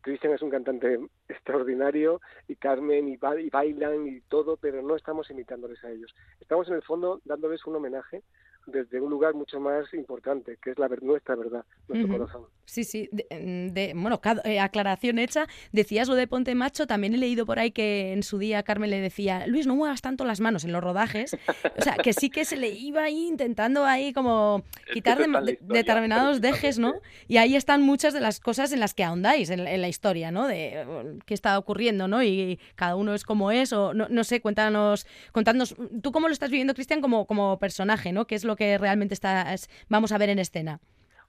Cristian 0.00 0.32
es 0.32 0.42
un 0.42 0.50
cantante 0.50 0.98
extraordinario 1.28 2.20
y 2.48 2.56
Carmen 2.56 3.08
y, 3.08 3.16
ba 3.16 3.40
y, 3.40 3.50
bailan 3.50 4.06
y 4.06 4.20
todo, 4.22 4.56
pero 4.56 4.82
no 4.82 4.96
estamos 4.96 5.30
imitándoles 5.30 5.82
a 5.84 5.90
ellos. 5.90 6.14
Estamos 6.40 6.68
en 6.68 6.74
el 6.74 6.82
fondo 6.82 7.20
dándoles 7.24 7.66
un 7.66 7.76
homenaje 7.76 8.22
desde 8.66 9.00
un 9.00 9.10
lugar 9.10 9.34
mucho 9.34 9.60
más 9.60 9.92
importante, 9.94 10.58
que 10.62 10.70
es 10.70 10.78
la 10.78 10.88
nuestra 11.00 11.34
verdad, 11.34 11.64
nuestro 11.88 12.08
uh 12.08 12.10
-huh. 12.10 12.18
corazón. 12.18 12.46
Sí, 12.64 12.84
sí. 12.84 13.08
De, 13.10 13.26
de, 13.72 13.92
bueno, 13.96 14.20
eh, 14.44 14.60
aclaración 14.60 15.18
hecha. 15.18 15.46
Decías 15.72 16.08
lo 16.08 16.14
de 16.14 16.28
Ponte 16.28 16.54
Macho. 16.54 16.86
También 16.86 17.14
he 17.14 17.18
leído 17.18 17.44
por 17.44 17.58
ahí 17.58 17.72
que 17.72 18.12
en 18.12 18.22
su 18.22 18.38
día 18.38 18.62
Carmen 18.62 18.90
le 18.90 19.00
decía, 19.00 19.46
Luis, 19.48 19.66
no 19.66 19.74
muevas 19.74 20.02
tanto 20.02 20.24
las 20.24 20.40
manos 20.40 20.64
en 20.64 20.72
los 20.72 20.82
rodajes. 20.82 21.36
O 21.78 21.82
sea, 21.82 21.94
que 21.96 22.12
sí 22.12 22.30
que 22.30 22.44
se 22.44 22.56
le 22.56 22.68
iba 22.70 23.02
ahí 23.02 23.26
intentando 23.26 23.84
ahí 23.84 24.12
como 24.12 24.62
quitar 24.92 25.18
de, 25.18 25.26
de, 25.26 25.58
determinados 25.60 26.40
dejes, 26.40 26.78
¿no? 26.78 26.94
Y 27.26 27.38
ahí 27.38 27.56
están 27.56 27.82
muchas 27.82 28.14
de 28.14 28.20
las 28.20 28.38
cosas 28.38 28.72
en 28.72 28.80
las 28.80 28.94
que 28.94 29.02
ahondáis 29.02 29.50
en, 29.50 29.66
en 29.66 29.80
la 29.80 29.88
historia, 29.88 30.30
¿no? 30.30 30.46
De 30.46 30.86
qué 31.26 31.34
está 31.34 31.58
ocurriendo, 31.58 32.06
¿no? 32.06 32.22
Y 32.22 32.60
cada 32.76 32.94
uno 32.94 33.14
es 33.14 33.24
como 33.24 33.50
es, 33.50 33.72
o 33.72 33.94
no, 33.94 34.06
no 34.08 34.22
sé, 34.22 34.40
cuéntanos, 34.40 35.06
contadnos, 35.32 35.74
tú 36.02 36.12
cómo 36.12 36.28
lo 36.28 36.32
estás 36.32 36.50
viviendo, 36.50 36.74
Cristian, 36.74 37.00
como, 37.00 37.26
como 37.26 37.58
personaje, 37.58 38.12
¿no? 38.12 38.26
¿Qué 38.26 38.36
es 38.36 38.44
lo 38.44 38.49
que 38.56 38.78
realmente 38.78 39.14
estás, 39.14 39.68
vamos 39.88 40.12
a 40.12 40.18
ver 40.18 40.28
en 40.30 40.38
escena? 40.38 40.80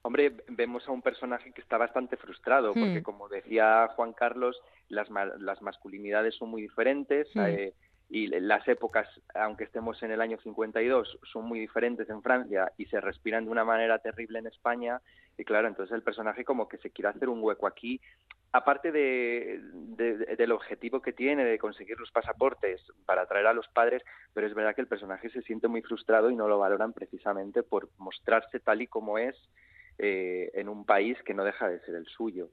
Hombre, 0.04 0.32
vemos 0.48 0.88
a 0.88 0.92
un 0.92 1.02
personaje 1.04 1.52
que 1.52 1.62
está 1.62 1.78
bastante 1.78 2.18
frustrado, 2.18 2.74
porque 2.74 3.02
Hmm. 3.02 3.04
como 3.04 3.30
decía 3.30 3.88
Juan 3.96 4.14
Carlos, 4.14 4.60
las, 4.90 5.10
las 5.40 5.62
masculinidades 5.62 6.36
son 6.36 6.50
muy 6.50 6.62
diferentes 6.64 7.28
Hmm. 7.36 7.46
eh, 7.46 7.74
y 8.14 8.28
las 8.28 8.68
épocas, 8.68 9.08
aunque 9.34 9.64
estemos 9.64 10.04
en 10.04 10.12
el 10.12 10.20
año 10.20 10.38
52, 10.44 11.18
son 11.32 11.46
muy 11.46 11.62
diferentes 11.62 12.10
en 12.10 12.22
Francia 12.22 12.70
y 12.78 12.86
se 12.88 13.00
respiran 13.00 13.46
de 13.46 13.52
una 13.52 13.64
manera 13.64 14.00
terrible 14.00 14.40
en 14.40 14.48
España. 14.48 15.00
Y 15.38 15.46
claro, 15.46 15.70
entonces 15.70 15.96
el 15.96 16.04
personaje 16.04 16.44
como 16.44 16.68
que 16.68 16.78
se 16.80 16.90
quiere 16.90 17.08
hacer 17.08 17.30
un 17.30 17.42
hueco 17.42 17.68
aquí, 17.68 18.02
aparte 18.52 18.92
de, 18.92 19.62
de, 19.74 20.36
del 20.36 20.52
objetivo 20.52 21.02
que 21.02 21.14
tiene 21.14 21.46
de 21.46 21.58
conseguir 21.58 21.98
los 21.98 22.12
pasaportes 22.12 22.82
para 23.06 23.22
atraer 23.22 23.48
a 23.48 23.54
los 23.54 23.70
padres, 23.70 24.04
pero 24.34 24.46
es 24.46 24.54
verdad 24.54 24.76
que 24.76 24.82
el 24.82 24.88
personaje 24.88 25.30
se 25.30 25.42
siente 25.44 25.70
muy 25.70 25.82
frustrado 25.82 26.30
y 26.30 26.36
no 26.36 26.50
lo 26.50 26.60
valoran 26.60 26.92
precisamente 26.92 27.64
por 27.64 27.88
mostrarse 27.98 28.60
tal 28.60 28.82
y 28.82 28.88
como 28.88 29.20
es 29.20 29.38
eh, 29.98 30.52
en 30.56 30.68
un 30.68 30.84
país 30.84 31.18
que 31.24 31.34
no 31.34 31.46
deja 31.46 31.70
de 31.70 31.80
ser 31.80 31.96
el 31.96 32.08
suyo. 32.08 32.50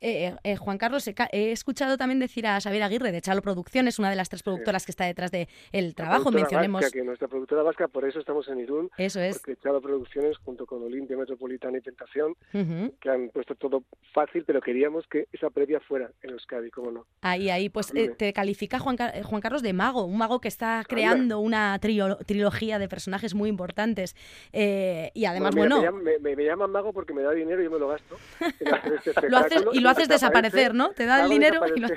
Eh, 0.00 0.34
eh, 0.44 0.56
Juan 0.56 0.78
Carlos, 0.78 1.06
he, 1.08 1.14
he, 1.32 1.52
escuchado 1.52 1.98
también 1.98 2.18
decir 2.20 2.46
a 2.46 2.58
Xavier 2.60 2.82
Aguirre 2.82 3.12
de 3.12 3.20
Chalo 3.20 3.42
Producciones, 3.42 3.98
una 3.98 4.08
de 4.08 4.16
las 4.16 4.30
tres 4.30 4.42
productoras 4.42 4.86
que 4.86 4.92
está 4.92 5.04
detrás 5.04 5.30
del 5.30 5.46
de 5.72 5.92
trabajo. 5.92 6.30
Mencionemos. 6.30 6.80
Vasca, 6.80 6.98
que 6.98 7.04
nuestra 7.04 7.28
productora 7.28 7.62
vasca, 7.62 7.88
por 7.88 8.08
eso 8.08 8.18
estamos 8.18 8.48
en 8.48 8.60
Irún. 8.60 8.90
Eso 8.96 9.20
es. 9.20 9.38
Porque 9.38 9.56
Chalo 9.56 9.80
Producciones, 9.82 10.38
junto 10.38 10.64
con 10.64 10.82
Olimpia 10.82 11.16
Metropolitana 11.16 11.78
y 11.78 11.80
Tentación, 11.82 12.32
uh 12.54 12.58
-huh. 12.58 12.92
que 12.98 13.10
han 13.10 13.28
puesto 13.28 13.54
todo 13.54 13.84
fácil, 14.14 14.44
pero 14.46 14.60
queríamos 14.60 15.06
que 15.06 15.28
esa 15.32 15.50
previa 15.50 15.80
fuera 15.80 16.10
en 16.22 16.30
Euskadi, 16.30 16.70
¿cómo 16.70 16.90
no? 16.90 17.06
Ahí, 17.20 17.50
ahí, 17.50 17.68
pues 17.68 17.94
eh, 17.94 18.14
te 18.16 18.32
califica 18.32 18.78
Juan, 18.78 18.96
Juan, 18.96 19.40
Carlos 19.42 19.62
de 19.62 19.72
mago, 19.74 20.04
un 20.04 20.16
mago 20.16 20.40
que 20.40 20.48
está 20.48 20.82
creando 20.88 21.36
Anda. 21.36 21.36
una 21.36 21.78
trio, 21.78 22.16
trilogía 22.26 22.78
de 22.78 22.88
personajes 22.88 23.34
muy 23.34 23.50
importantes. 23.50 24.16
Eh, 24.52 25.10
y 25.14 25.26
además, 25.26 25.54
bueno. 25.54 25.76
bueno 25.76 25.92
me, 25.92 26.18
me, 26.18 26.36
me, 26.36 26.44
llaman 26.44 26.70
mago 26.70 26.92
porque 26.92 27.12
me 27.12 27.22
da 27.22 27.32
dinero 27.32 27.60
y 27.60 27.64
yo 27.64 27.70
me 27.70 27.78
lo 27.78 27.88
gasto. 27.88 28.16
Este 28.40 28.64
lo 29.28 29.36
haces, 29.36 29.64
y 29.72 29.80
lo 29.80 29.89
haces 29.90 30.08
desaparecer. 30.08 30.74
¿no? 30.74 30.90
Te 30.90 31.06
da 31.06 31.24
el 31.24 31.30
dinero 31.30 31.60
y 31.74 31.80
lo... 31.80 31.88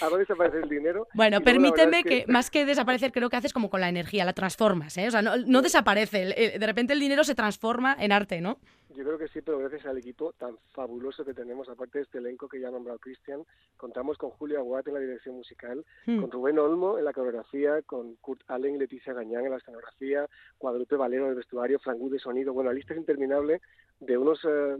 hago 0.00 0.18
desaparecer 0.18 0.62
el 0.64 0.68
dinero. 0.68 1.08
Bueno, 1.14 1.40
permíteme 1.40 2.02
que... 2.02 2.24
que... 2.24 2.32
más 2.32 2.50
que 2.50 2.64
desaparecer, 2.64 3.12
creo 3.12 3.30
que 3.30 3.36
haces 3.36 3.52
como 3.52 3.70
con 3.70 3.80
la 3.80 3.88
energía, 3.88 4.24
la 4.24 4.32
transformas, 4.32 4.96
¿eh? 4.98 5.08
O 5.08 5.10
sea, 5.10 5.22
no, 5.22 5.36
no 5.36 5.62
desaparece, 5.62 6.24
de 6.58 6.66
repente 6.66 6.92
el 6.92 7.00
dinero 7.00 7.24
se 7.24 7.34
transforma 7.34 7.96
en 7.98 8.12
arte, 8.12 8.40
¿no? 8.40 8.58
Yo 8.96 9.02
creo 9.02 9.18
que 9.18 9.28
sí, 9.28 9.40
pero 9.42 9.58
gracias 9.58 9.86
al 9.86 9.98
equipo 9.98 10.32
tan 10.34 10.56
fabuloso 10.72 11.24
que 11.24 11.34
tenemos, 11.34 11.68
aparte 11.68 11.98
de 11.98 12.04
este 12.04 12.18
elenco 12.18 12.48
que 12.48 12.60
ya 12.60 12.68
ha 12.68 12.70
nombrado 12.70 12.98
Cristian, 13.00 13.44
contamos 13.76 14.16
con 14.18 14.30
Julia 14.30 14.62
Watt 14.62 14.86
en 14.86 14.94
la 14.94 15.00
dirección 15.00 15.34
musical, 15.34 15.84
mm. 16.06 16.20
con 16.20 16.30
Rubén 16.30 16.58
Olmo 16.58 16.96
en 16.96 17.04
la 17.04 17.12
coreografía, 17.12 17.82
con 17.82 18.14
Kurt 18.16 18.42
Allen 18.46 18.76
y 18.76 18.78
Leticia 18.78 19.12
Gañán 19.12 19.44
en 19.44 19.50
la 19.50 19.56
escenografía, 19.56 20.28
Guadalupe 20.60 20.96
Valero 20.96 21.24
en 21.24 21.30
el 21.30 21.36
vestuario, 21.36 21.80
Frank 21.80 21.98
de 21.98 22.18
sonido. 22.20 22.52
Bueno, 22.52 22.70
la 22.70 22.74
lista 22.74 22.94
es 22.94 23.00
interminable 23.00 23.60
de 23.98 24.16
unos 24.16 24.40
eh, 24.44 24.76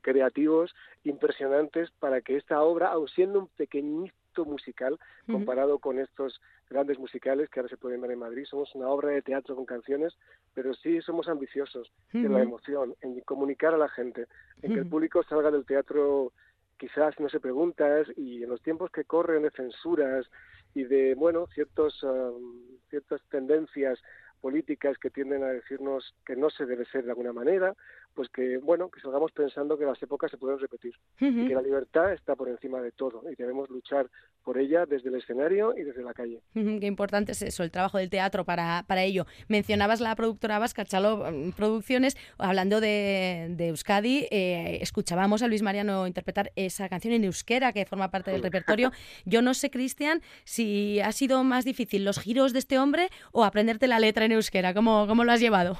creativos 0.00 0.74
impresionantes 1.04 1.90
para 2.00 2.20
que 2.20 2.36
esta 2.36 2.62
obra, 2.62 2.88
aun 2.88 3.08
siendo 3.08 3.38
un 3.38 3.48
pequeñito 3.48 4.14
musical 4.44 4.98
comparado 5.26 5.74
uh 5.74 5.78
-huh. 5.78 5.80
con 5.80 5.98
estos 5.98 6.40
grandes 6.68 6.98
musicales 6.98 7.48
que 7.48 7.60
ahora 7.60 7.68
se 7.68 7.76
pueden 7.76 8.00
ver 8.00 8.12
en 8.12 8.18
Madrid. 8.18 8.44
Somos 8.44 8.74
una 8.74 8.88
obra 8.88 9.10
de 9.10 9.22
teatro 9.22 9.54
con 9.54 9.66
canciones, 9.66 10.16
pero 10.54 10.74
sí 10.74 11.00
somos 11.02 11.28
ambiciosos 11.28 11.92
uh 12.14 12.18
-huh. 12.18 12.26
en 12.26 12.32
la 12.32 12.42
emoción, 12.42 12.94
en 13.00 13.20
comunicar 13.20 13.74
a 13.74 13.78
la 13.78 13.88
gente, 13.88 14.26
en 14.62 14.72
que 14.74 14.80
el 14.80 14.88
público 14.88 15.22
salga 15.22 15.50
del 15.50 15.64
teatro 15.64 16.32
quizás 16.78 17.18
no 17.20 17.28
se 17.28 17.38
preguntas 17.38 18.08
y 18.16 18.42
en 18.42 18.50
los 18.50 18.60
tiempos 18.60 18.90
que 18.90 19.04
corren 19.04 19.42
de 19.44 19.50
censuras 19.50 20.28
y 20.74 20.82
de 20.82 21.14
bueno 21.14 21.46
ciertos 21.54 22.02
um, 22.02 22.78
ciertas 22.90 23.20
tendencias 23.30 24.00
políticas 24.42 24.98
que 24.98 25.08
tienden 25.08 25.44
a 25.44 25.48
decirnos 25.48 26.14
que 26.26 26.34
no 26.34 26.50
se 26.50 26.66
debe 26.66 26.84
ser 26.86 27.04
de 27.04 27.12
alguna 27.12 27.32
manera, 27.32 27.74
pues 28.14 28.28
que, 28.28 28.58
bueno, 28.58 28.90
que 28.90 29.00
salgamos 29.00 29.32
pensando 29.32 29.78
que 29.78 29.84
las 29.84 30.02
épocas 30.02 30.30
se 30.30 30.36
pueden 30.36 30.58
repetir 30.58 30.94
uh 31.20 31.24
-huh. 31.24 31.44
y 31.44 31.48
que 31.48 31.54
la 31.54 31.62
libertad 31.62 32.12
está 32.12 32.36
por 32.36 32.48
encima 32.48 32.80
de 32.80 32.92
todo 32.92 33.22
y 33.30 33.34
debemos 33.36 33.70
luchar 33.70 34.08
por 34.44 34.58
ella 34.58 34.86
desde 34.86 35.08
el 35.08 35.16
escenario 35.16 35.74
y 35.76 35.82
desde 35.82 36.02
la 36.02 36.12
calle. 36.12 36.40
Uh 36.54 36.60
-huh. 36.60 36.80
Qué 36.80 36.86
importante 36.86 37.32
es 37.32 37.42
eso, 37.42 37.62
el 37.62 37.70
trabajo 37.70 37.98
del 37.98 38.10
teatro 38.10 38.44
para, 38.44 38.84
para 38.86 39.02
ello. 39.02 39.26
Mencionabas 39.48 40.00
la 40.00 40.14
productora 40.16 40.58
vasca, 40.58 40.84
Chalo 40.84 41.24
Producciones, 41.56 42.16
hablando 42.38 42.80
de, 42.80 43.48
de 43.50 43.68
Euskadi, 43.68 44.26
eh, 44.30 44.78
escuchábamos 44.80 45.42
a 45.42 45.48
Luis 45.48 45.62
Mariano 45.62 46.06
interpretar 46.06 46.52
esa 46.56 46.88
canción 46.88 47.14
en 47.14 47.24
euskera 47.24 47.72
que 47.72 47.86
forma 47.86 48.10
parte 48.10 48.30
del 48.30 48.42
repertorio. 48.42 48.90
Yo 49.24 49.42
no 49.42 49.54
sé, 49.54 49.70
Cristian, 49.70 50.20
si 50.44 51.00
ha 51.00 51.12
sido 51.12 51.42
más 51.44 51.64
difícil 51.64 52.04
los 52.04 52.18
giros 52.18 52.52
de 52.52 52.58
este 52.58 52.78
hombre 52.78 53.08
o 53.32 53.44
aprenderte 53.44 53.86
la 53.86 53.98
letra 53.98 54.24
en 54.24 54.32
euskera. 54.32 54.74
¿Cómo, 54.74 55.06
cómo 55.06 55.24
lo 55.24 55.32
has 55.32 55.40
llevado? 55.40 55.78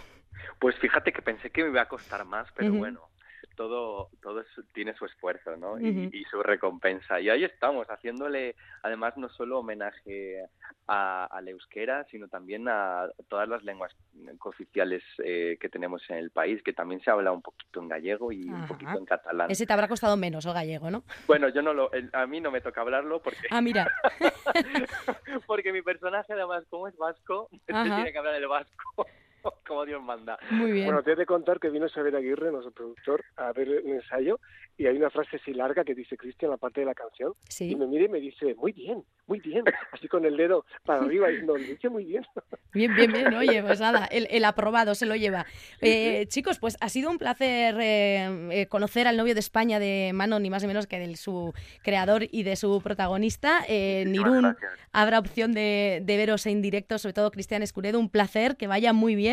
Pues 0.59 0.77
fíjate 0.79 1.13
que 1.13 1.23
pensé 1.23 1.51
que 1.51 1.63
me 1.65 1.71
iba 1.71 1.83
a 1.83 1.89
costar 1.89 2.25
más, 2.25 2.49
pero 2.55 2.71
uh 2.73 2.75
-huh. 2.77 2.79
bueno, 2.79 3.09
todo, 3.57 4.09
todo 4.23 4.41
es, 4.41 4.47
tiene 4.73 4.95
su 4.95 5.05
esfuerzo, 5.05 5.57
¿no? 5.57 5.73
Uh 5.73 5.79
-huh. 5.79 6.11
y, 6.13 6.21
y, 6.21 6.25
su 6.25 6.43
recompensa. 6.43 7.21
Y 7.21 7.29
ahí 7.31 7.45
estamos, 7.45 7.87
haciéndole, 7.89 8.57
además, 8.83 9.17
no 9.17 9.29
solo 9.29 9.59
homenaje 9.59 10.45
a, 10.87 11.27
a 11.27 11.41
la 11.41 11.51
euskera, 11.51 12.05
sino 12.11 12.29
también 12.29 12.69
a 12.69 13.09
todas 13.29 13.49
las 13.49 13.63
lenguas 13.63 13.95
cooficiales 14.39 15.03
eh, 15.25 15.57
que 15.61 15.69
tenemos 15.69 16.03
en 16.11 16.17
el 16.17 16.31
país, 16.31 16.63
que 16.63 16.73
también 16.73 17.01
se 17.03 17.11
habla 17.11 17.33
un 17.33 17.43
poquito 17.43 17.81
en 17.81 17.89
gallego 17.89 18.33
y 18.33 18.49
Ajá. 18.49 18.63
un 18.63 18.69
poquito 18.69 18.99
en 18.99 19.05
catalán. 19.05 19.51
Ese 19.51 19.67
te 19.67 19.73
habrá 19.73 19.89
costado 19.89 20.17
menos, 20.17 20.45
el 20.47 20.53
gallego, 20.53 20.91
¿no? 20.91 21.05
Bueno, 21.27 21.49
yo 21.49 21.63
no 21.63 21.73
lo, 21.75 21.91
a 22.13 22.27
mí 22.27 22.41
no 22.41 22.51
me 22.51 22.61
toca 22.61 22.81
hablarlo 22.81 23.23
porque... 23.23 23.47
Ah, 23.51 23.61
mira. 23.61 23.87
porque 25.47 25.73
mi 25.73 25.83
personaje, 25.83 26.33
además, 26.33 26.65
como 26.69 26.89
es 26.89 26.97
vasco, 26.97 27.49
tiene 27.67 28.13
que 28.13 28.19
hablar 28.19 28.35
el 28.35 28.49
vasco. 28.49 29.07
como 29.67 29.85
Dios 29.85 30.03
manda. 30.03 30.39
Muy 30.51 30.73
bien. 30.73 30.87
Bueno, 30.87 31.03
te 31.03 31.13
he 31.13 31.17
de 31.17 31.27
contar 31.27 31.59
que 31.61 31.71
vino 31.71 31.89
Xavier 31.89 32.17
Aguirre, 32.17 32.51
nuestro 32.51 32.73
productor, 32.73 33.25
a 33.37 33.53
ver 33.53 33.69
un 33.85 33.93
ensayo 33.95 34.39
y 34.79 34.87
hay 34.87 34.97
una 34.97 35.11
frase 35.11 35.37
así 35.37 35.53
larga 35.53 35.85
que 35.85 35.95
dice 35.95 36.17
Cristian, 36.17 36.51
la 36.51 36.57
parte 36.57 36.81
de 36.81 36.87
la 36.87 36.95
canción, 36.95 37.35
Sí. 37.49 37.71
y 37.71 37.77
me 37.77 37.87
mira 37.87 38.05
y 38.07 38.09
me 38.09 38.21
dice, 38.21 38.55
muy 38.55 38.73
bien, 38.73 39.05
muy 39.27 39.39
bien, 39.41 39.65
así 39.93 40.09
con 40.09 40.25
el 40.25 40.37
dedo 40.37 40.65
para 40.85 41.03
arriba 41.03 41.31
y 41.31 41.39
no, 41.43 41.57
lo 41.57 41.63
dice 41.63 41.89
muy 41.89 42.05
bien. 42.05 42.25
Bien, 42.75 42.95
bien, 42.97 43.13
bien. 43.13 43.35
Oye, 43.35 43.63
pues 43.63 43.81
nada, 43.81 44.07
el, 44.07 44.27
el 44.31 44.47
aprobado 44.47 44.95
se 44.95 45.05
lo 45.05 45.15
lleva. 45.15 45.45
Eh, 45.83 46.25
chicos, 46.29 46.59
pues 46.59 46.79
ha 46.81 46.89
sido 46.89 47.11
un 47.11 47.19
placer 47.19 47.77
eh, 47.79 48.49
eh, 48.51 48.67
conocer 48.67 49.07
al 49.07 49.19
novio 49.19 49.35
de 49.35 49.41
España 49.41 49.79
de 49.79 50.13
Mano, 50.15 50.39
ni 50.41 50.49
más 50.49 50.63
ni 50.63 50.69
menos 50.69 50.87
que 50.87 50.99
de 50.99 51.15
su 51.17 51.53
creador 51.83 52.23
y 52.31 52.45
de 52.45 52.57
su 52.57 52.81
protagonista. 52.81 53.61
Eh, 53.69 54.05
gracias. 54.09 54.57
habrá 54.91 55.19
opción 55.19 55.53
de, 55.53 56.01
de 56.03 56.17
veros 56.17 56.47
en 56.47 56.63
directo, 56.63 56.97
sobre 56.97 57.13
todo 57.13 57.31
Cristian 57.31 57.63
Escuredo. 57.63 57.99
Un 58.01 58.09
placer, 58.09 58.57
que 58.57 58.67
vaya 58.69 58.95
muy 58.95 59.17
bien. 59.17 59.32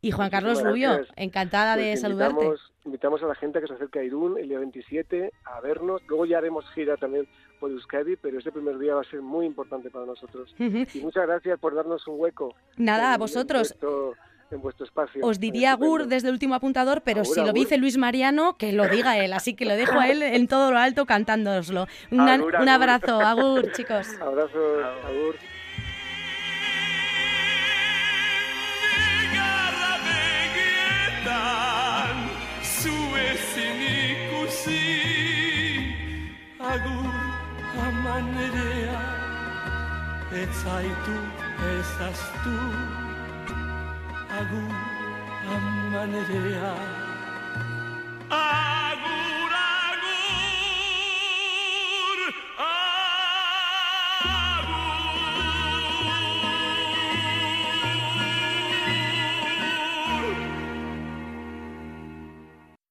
Y 0.00 0.10
Juan 0.10 0.30
Carlos 0.30 0.62
Rubio, 0.62 1.00
encantada 1.16 1.76
de 1.76 1.90
Pues 1.90 2.00
saludarte. 2.00 2.34
invitamos, 2.34 2.72
invitamos 2.84 3.22
a 3.22 3.26
la 3.26 3.34
gente 3.34 3.58
a 3.58 3.60
que 3.60 3.66
se 3.68 3.74
acerque 3.74 3.98
a 4.00 4.04
Irún 4.04 4.38
el 4.38 4.48
día 4.48 4.58
27 4.58 5.30
a 5.44 5.60
vernos. 5.60 6.02
Luego 6.08 6.26
ya 6.26 6.38
haremos 6.38 6.64
gira 6.74 6.96
también 6.96 7.26
por 7.60 7.70
Euskadi, 7.70 8.16
pero 8.16 8.38
ese 8.38 8.52
primer 8.52 8.78
día 8.78 8.94
va 8.94 9.00
a 9.00 9.04
ser 9.10 9.22
muy 9.22 9.46
importante 9.46 9.90
para 9.90 10.04
nosotros. 10.06 10.54
Ujú. 10.58 10.84
Y 10.94 11.00
muchas 11.00 11.26
gracias 11.26 11.58
por 11.58 11.74
darnos 11.74 12.06
un 12.06 12.20
hueco. 12.20 12.54
Nada, 12.76 13.14
a 13.14 13.18
vosotros. 13.18 13.72
En 13.72 13.80
vuestro, 13.80 14.14
en 14.50 14.60
vuestro 14.62 14.86
espacio. 14.86 15.26
Os 15.26 15.40
diría 15.40 15.70
Estupendo. 15.70 15.90
Gur 15.90 16.06
desde 16.06 16.28
el 16.28 16.34
último 16.34 16.54
apuntador, 16.54 17.02
pero 17.02 17.22
Agur, 17.22 17.34
si 17.34 17.40
lo 17.40 17.46
agur. 17.48 17.54
dice 17.54 17.78
Luis 17.78 17.96
Mariano, 17.96 18.56
que 18.58 18.72
lo 18.72 18.86
diga 18.88 19.16
él. 19.18 19.32
Así 19.32 19.54
que 19.54 19.64
lo 19.64 19.74
dejo 19.74 19.98
a 19.98 20.08
él 20.08 20.22
en 20.22 20.46
todo 20.46 20.70
lo 20.70 20.78
alto 20.78 21.06
cantándoslo. 21.06 21.86
Una- 22.12 22.34
Agur, 22.34 22.54
un 22.60 22.68
abrazo, 22.68 23.20
Agur, 23.20 23.72
chicos. 23.72 24.06
Abrazos, 24.20 24.52
Chao. 24.52 25.06
Agur. 25.08 25.34
Ezin 33.14 33.80
ikusi 34.02 34.82
Agur 36.72 37.14
amanerea 37.86 39.00
Ez 40.42 40.52
zaitu 40.62 41.16
ezaztu 41.72 42.56
Agur 44.38 44.74
amanerea 45.56 47.05